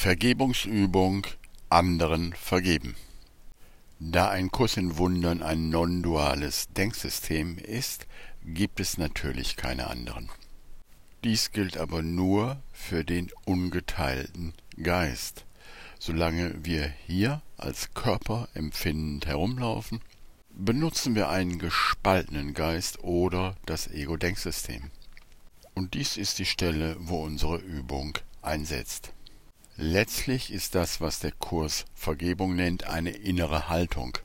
[0.00, 1.26] Vergebungsübung
[1.70, 2.94] anderen vergeben.
[3.98, 8.06] Da ein Kurs in Wundern ein non-duales Denksystem ist,
[8.44, 10.30] gibt es natürlich keine anderen.
[11.24, 15.44] Dies gilt aber nur für den ungeteilten Geist.
[15.98, 20.00] Solange wir hier als Körper empfindend herumlaufen,
[20.50, 24.92] benutzen wir einen gespaltenen Geist oder das Ego-Denksystem.
[25.74, 29.12] Und dies ist die Stelle, wo unsere Übung einsetzt.
[29.80, 34.18] Letztlich ist das, was der Kurs Vergebung nennt, eine innere Haltung.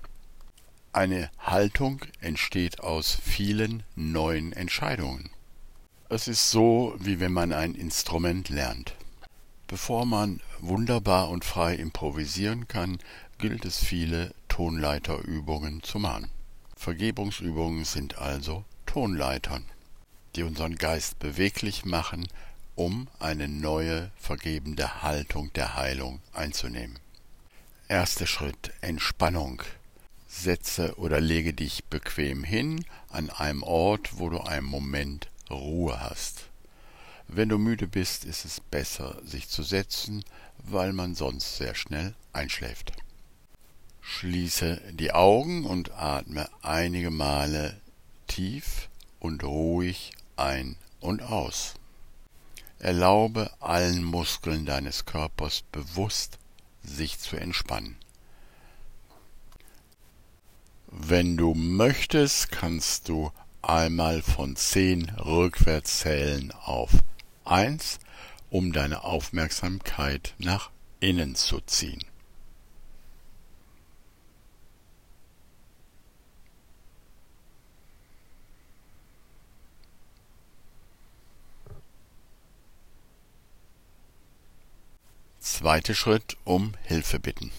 [0.94, 5.30] Eine Haltung entsteht aus vielen neuen Entscheidungen.
[6.10, 8.96] Es ist so, wie wenn man ein Instrument lernt.
[9.68, 12.98] Bevor man wunderbar und frei improvisieren kann,
[13.38, 16.32] gilt es viele Tonleiterübungen zu machen.
[16.76, 19.66] Vergebungsübungen sind also Tonleitern,
[20.35, 22.27] die unseren Geist beweglich machen
[22.76, 26.99] um eine neue vergebende Haltung der Heilung einzunehmen.
[27.88, 29.62] Erster Schritt Entspannung.
[30.27, 36.46] Setze oder lege dich bequem hin an einem Ort, wo du einen Moment Ruhe hast.
[37.27, 40.24] Wenn du müde bist, ist es besser, sich zu setzen,
[40.57, 42.94] weil man sonst sehr schnell einschläft.
[44.01, 47.79] Schließe die Augen und atme einige Male
[48.27, 51.76] tief und ruhig ein und aus.
[52.84, 56.37] Erlaube allen Muskeln deines Körpers bewusst
[56.84, 57.95] sich zu entspannen.
[60.87, 66.91] Wenn du möchtest, kannst du einmal von zehn rückwärts zählen auf
[67.45, 68.00] eins,
[68.50, 70.69] um deine Aufmerksamkeit nach
[71.00, 72.03] innen zu ziehen.
[85.64, 87.50] Zweiter Schritt um Hilfe bitten.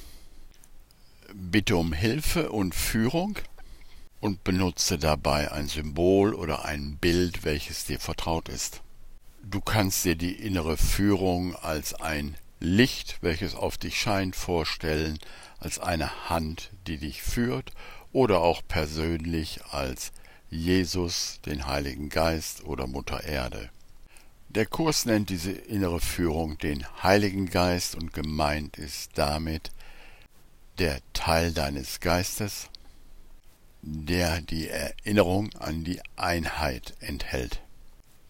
[1.33, 3.39] Bitte um Hilfe und Führung
[4.21, 8.83] und benutze dabei ein Symbol oder ein Bild, welches dir vertraut ist.
[9.43, 15.19] Du kannst dir die innere Führung als ein Licht, welches auf dich scheint, vorstellen,
[15.59, 17.73] als eine Hand, die dich führt,
[18.13, 20.13] oder auch persönlich als
[20.51, 23.71] Jesus, den Heiligen Geist oder Mutter Erde.
[24.55, 29.73] Der Kurs nennt diese innere Führung den Heiligen Geist und gemeint ist damit
[30.79, 32.69] der Teil deines Geistes,
[33.83, 37.63] der die Erinnerung an die Einheit enthält.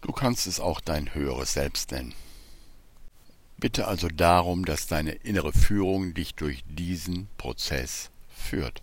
[0.01, 2.15] Du kannst es auch dein höheres Selbst nennen.
[3.57, 8.81] Bitte also darum, dass deine innere Führung dich durch diesen Prozess führt.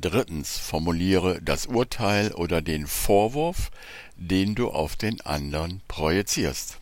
[0.00, 3.72] Drittens formuliere das Urteil oder den Vorwurf,
[4.16, 6.78] den du auf den anderen projizierst.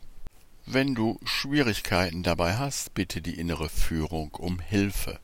[0.66, 5.18] Wenn du Schwierigkeiten dabei hast, bitte die innere Führung um Hilfe.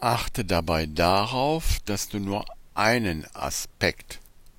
[0.00, 2.44] Achte dabei darauf, dass du nur
[2.74, 4.18] einen Aspekt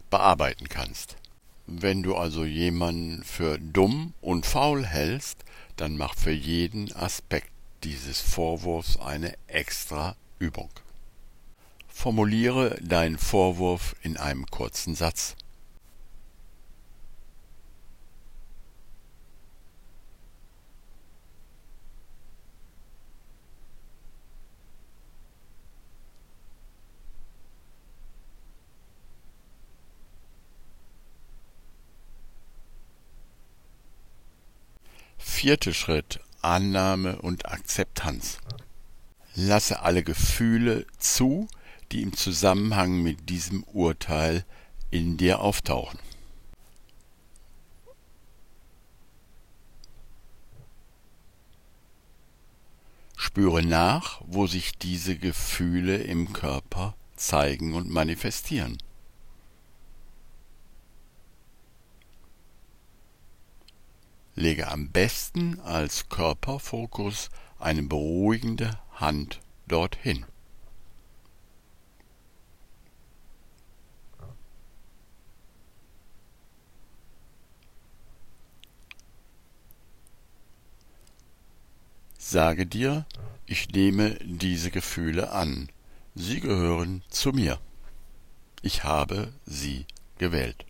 [0.09, 1.17] bearbeiten kannst.
[1.67, 5.43] Wenn du also jemanden für dumm und faul hältst,
[5.75, 7.51] dann mach für jeden Aspekt
[7.83, 10.69] dieses Vorwurfs eine extra Übung.
[12.01, 15.35] Formuliere deinen Vorwurf in einem kurzen Satz.
[35.17, 38.37] Vierter Schritt Annahme und Akzeptanz.
[39.35, 41.49] Lasse alle Gefühle zu,
[41.91, 44.45] die im Zusammenhang mit diesem Urteil
[44.91, 45.99] in dir auftauchen.
[53.15, 58.77] Spüre nach, wo sich diese Gefühle im Körper zeigen und manifestieren.
[64.35, 70.25] Lege am besten als Körperfokus eine beruhigende Hand dorthin.
[82.31, 83.07] Sage dir,
[83.47, 85.67] ich nehme diese Gefühle an.
[86.13, 87.59] Sie gehören zu mir.
[88.61, 89.87] Ich habe sie
[90.19, 90.63] gewählt.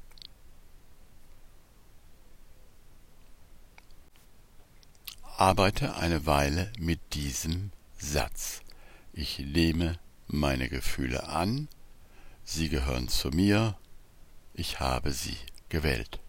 [5.36, 8.62] Arbeite eine Weile mit diesem Satz.
[9.12, 11.68] Ich nehme meine Gefühle an,
[12.46, 13.78] sie gehören zu mir,
[14.54, 15.36] ich habe sie
[15.68, 16.22] gewählt.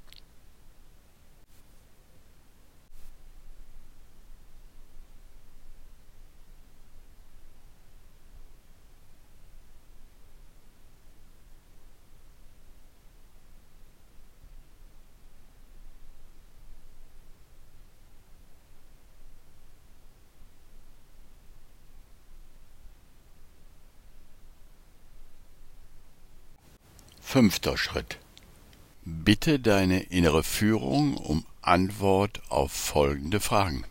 [27.32, 28.18] Fünfter Schritt.
[29.04, 33.84] Bitte deine innere Führung um Antwort auf folgende Fragen.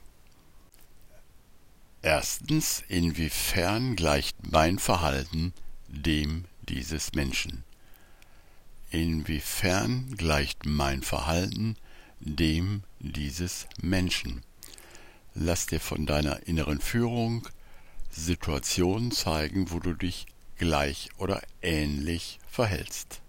[2.02, 5.54] Erstens, inwiefern gleicht mein Verhalten
[5.88, 7.64] dem dieses Menschen?
[8.92, 11.78] Inwiefern gleicht mein Verhalten
[12.20, 14.42] dem dieses Menschen?
[15.34, 17.48] Lass dir von deiner inneren Führung
[18.12, 20.26] Situationen zeigen, wo du dich
[20.58, 23.22] gleich oder ähnlich verhältst.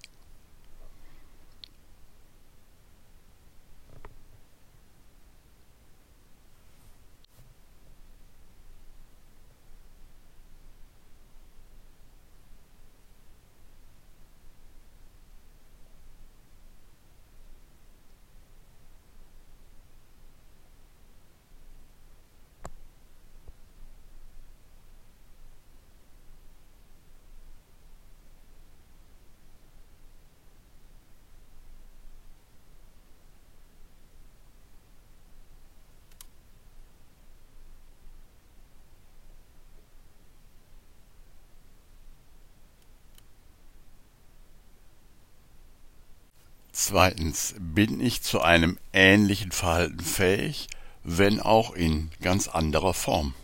[46.83, 50.67] Zweitens, bin ich zu einem ähnlichen Verhalten fähig,
[51.05, 53.35] wenn auch in ganz anderer Form?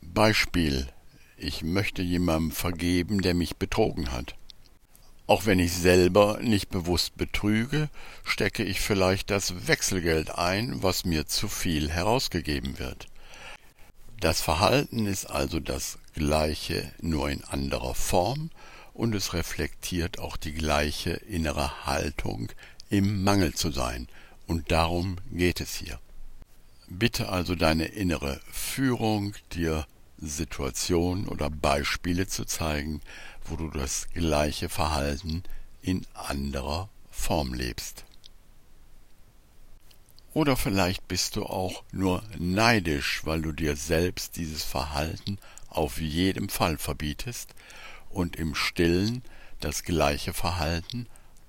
[0.00, 0.88] Beispiel,
[1.36, 4.34] ich möchte jemandem vergeben, der mich betrogen hat.
[5.28, 7.88] Auch wenn ich selber nicht bewusst betrüge,
[8.24, 13.06] stecke ich vielleicht das Wechselgeld ein, was mir zu viel herausgegeben wird.
[14.18, 18.50] Das Verhalten ist also das gleiche, nur in anderer Form,
[18.94, 22.50] und es reflektiert auch die gleiche innere Haltung,
[22.90, 24.08] im Mangel zu sein,
[24.46, 25.98] und darum geht es hier.
[26.88, 29.86] Bitte also deine innere Führung, dir
[30.18, 33.00] Situationen oder Beispiele zu zeigen,
[33.44, 35.42] wo du das gleiche Verhalten
[35.80, 38.04] in anderer Form lebst.
[40.34, 46.48] Oder vielleicht bist du auch nur neidisch, weil du dir selbst dieses Verhalten auf jeden
[46.48, 47.54] Fall verbietest
[48.12, 49.22] und im stillen
[49.60, 51.06] das gleiche Verhalten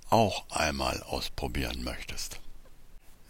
[0.10, 2.40] auch einmal ausprobieren möchtest.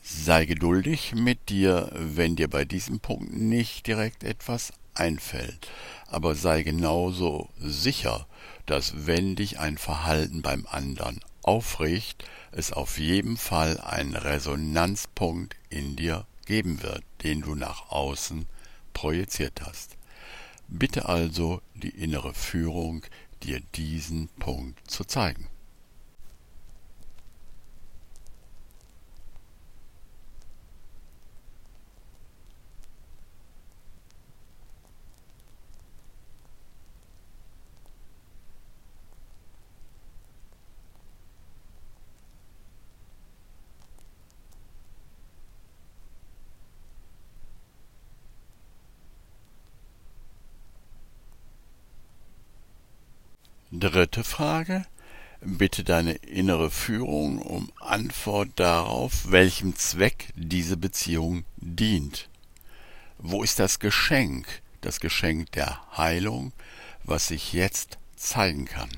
[0.04, 5.70] Sei geduldig mit dir, wenn dir bei diesem Punkt nicht direkt etwas einfällt,
[6.08, 8.28] aber sei genauso sicher,
[8.66, 15.96] dass wenn dich ein Verhalten beim anderen aufregt, es auf jeden Fall einen Resonanzpunkt in
[15.96, 18.46] dir geben wird, den du nach außen
[18.94, 19.96] projiziert hast.
[20.76, 23.04] Bitte also die innere Führung,
[23.44, 25.48] dir diesen Punkt zu zeigen.
[53.76, 54.86] Dritte Frage.
[55.42, 62.30] Bitte deine innere Führung um Antwort darauf, welchem Zweck diese Beziehung dient.
[63.18, 66.54] Wo ist das Geschenk, das Geschenk der Heilung,
[67.04, 68.90] was sich jetzt zeigen kann?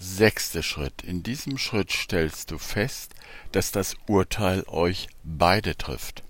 [0.00, 1.02] Sechster Schritt.
[1.02, 3.14] In diesem Schritt stellst du fest,
[3.50, 6.22] dass das Urteil euch beide trifft.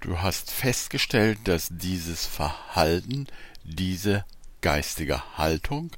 [0.00, 3.26] Du hast festgestellt, dass dieses Verhalten,
[3.62, 4.24] diese
[4.62, 5.90] geistige Haltung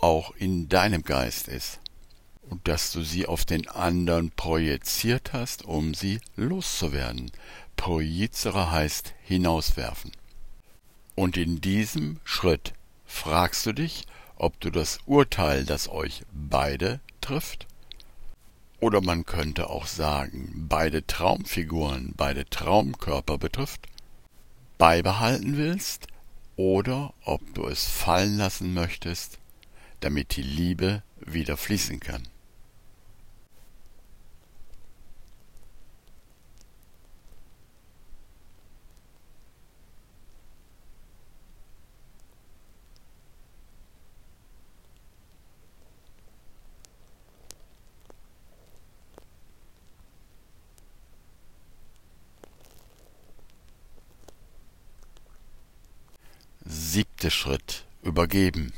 [0.00, 1.80] auch in deinem Geist ist
[2.48, 7.30] und dass du sie auf den anderen projiziert hast, um sie loszuwerden.
[7.76, 10.12] Projizere heißt hinauswerfen.
[11.14, 12.72] Und in diesem Schritt
[13.04, 14.06] fragst du dich,
[14.44, 17.66] ob du das Urteil, das euch beide trifft,
[18.78, 23.86] oder man könnte auch sagen, beide Traumfiguren, beide Traumkörper betrifft,
[24.76, 26.08] beibehalten willst,
[26.56, 29.38] oder ob du es fallen lassen möchtest,
[30.00, 32.28] damit die Liebe wieder fließen kann.
[57.24, 58.74] Siebter Schritt Übergeben.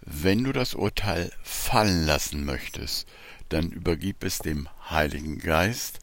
[0.00, 3.06] Wenn du das Urteil fallen lassen möchtest,
[3.48, 6.00] dann übergib es dem Heiligen Geist,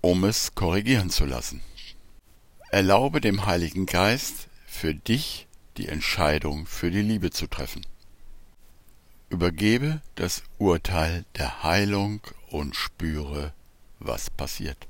[0.00, 1.60] um es korrigieren zu lassen.
[2.72, 5.46] Erlaube dem Heiligen Geist, für dich
[5.76, 7.86] die Entscheidung für die Liebe zu treffen.
[9.28, 12.20] Übergebe das Urteil der Heilung
[12.50, 13.52] und spüre,
[14.00, 14.88] was passiert.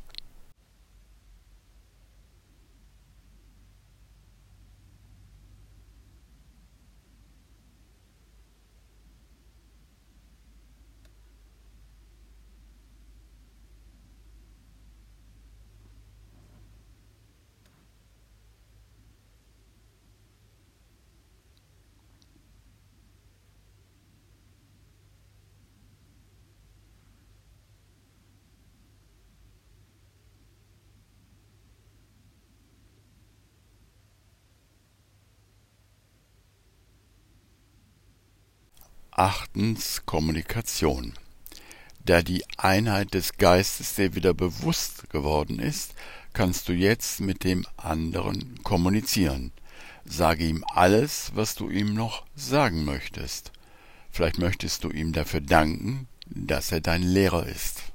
[39.24, 41.12] Achtens Kommunikation.
[42.04, 45.94] Da die Einheit des Geistes dir wieder bewusst geworden ist,
[46.32, 49.52] kannst du jetzt mit dem anderen kommunizieren.
[50.04, 53.52] Sage ihm alles, was du ihm noch sagen möchtest.
[54.10, 57.91] Vielleicht möchtest du ihm dafür danken, dass er dein Lehrer ist.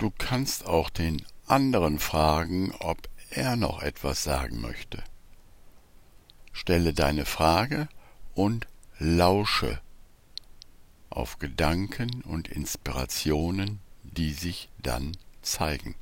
[0.00, 5.04] Du kannst auch den anderen fragen, ob er noch etwas sagen möchte.
[6.52, 7.86] Stelle deine Frage
[8.34, 8.66] und
[8.98, 9.78] lausche
[11.10, 15.96] auf Gedanken und Inspirationen, die sich dann zeigen.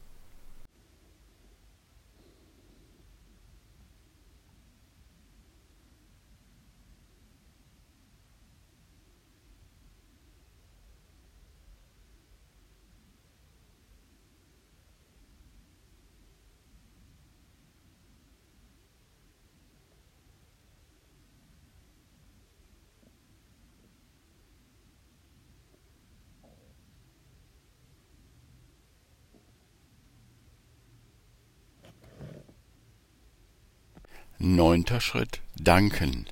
[34.41, 36.29] Neunter Schritt Danken.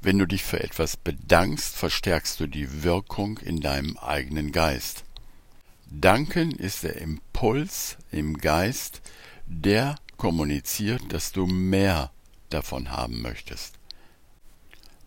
[0.00, 5.04] Wenn du dich für etwas bedankst, verstärkst du die Wirkung in deinem eigenen Geist.
[5.88, 9.02] Danken ist der Impuls im Geist,
[9.46, 12.10] der kommuniziert, dass du mehr
[12.50, 13.78] davon haben möchtest.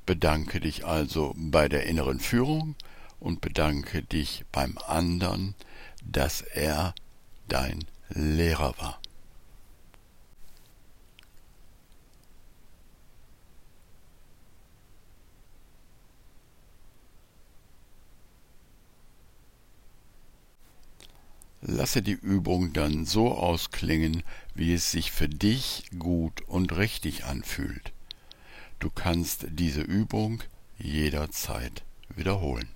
[0.06, 2.76] Bedanke dich also bei der inneren Führung
[3.20, 5.54] und bedanke dich beim anderen,
[6.02, 6.96] dass er
[7.50, 9.02] dein Lehrer war.
[21.86, 24.24] Lasse die Übung dann so ausklingen,
[24.56, 27.94] wie es sich für dich gut und richtig anfühlt.
[28.80, 30.42] Du kannst diese Übung
[30.80, 32.68] jederzeit wiederholen.